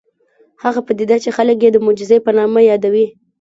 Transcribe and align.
هغه 0.63 0.79
پدیده 0.87 1.17
چې 1.23 1.29
خلک 1.37 1.57
یې 1.63 1.69
د 1.73 1.77
معجزې 1.85 2.17
په 2.25 2.31
نامه 2.37 2.59
یادوي 2.69 3.05